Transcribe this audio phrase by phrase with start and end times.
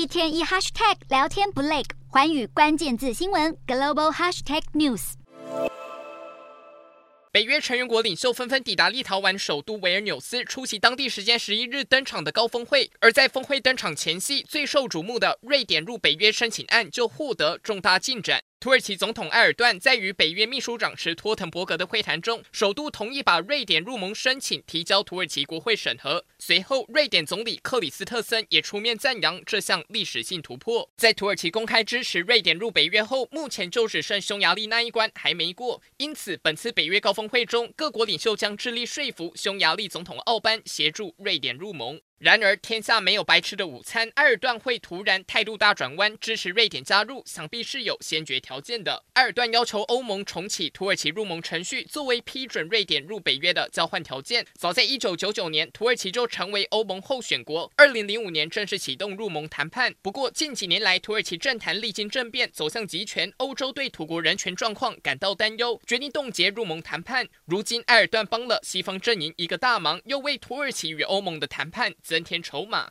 [0.00, 5.12] 一天一 hashtag 聊天不累，环宇关键字新闻 global hashtag news。
[7.30, 12.90] 北约成员国领袖纷纷抵达立陶宛首都维尔纽斯，出席当地时间十一日登场的高峰会。
[13.00, 18.40] 而在峰会登场前夕，最受瞩目的瑞典入北约申请案就获得重大进展。
[18.60, 26.22] 土耳其总统埃尔段在与北约秘书长史托滕伯格的会谈中，首度同意把瑞典入盟申请提交土耳其国会审核。
[26.38, 30.90] 随后，瑞典总理克里斯特森也出面赞扬这项历史性突破。
[30.98, 35.80] 在土耳其公开支持瑞典入北约后，目前就只剩匈牙利那一关还没过。
[35.96, 41.98] 因此，本次北约高峰会中，各国领袖将致力说服匈牙利总统奥班协助瑞典入盟。
[42.20, 44.12] 然而，天下没有白吃的午餐。
[44.16, 49.02] 埃尔段会突然态度大转弯，支持瑞典加入，想必是有先决条件的。
[49.14, 54.44] 埃尔段要求欧盟重启土耳其入盟程序，作为批准瑞典入北约的交换条件。
[54.52, 57.72] 早在一九九九年，土耳其就成为欧盟候选国。
[57.74, 59.94] 二零零五年正式启动入盟谈判。
[60.02, 63.32] 不过，近几年来，土耳其政坛历经政变，走向极权。
[63.38, 67.26] 欧洲对土国人权状况感到担忧，决定冻结入盟谈判。
[67.46, 72.88] 如今，埃尔段帮了西方阵营一个大忙，又为土耳其与欧盟的谈判增添筹码。